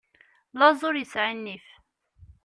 [0.59, 1.67] Laẓ ur yesɛi nnif.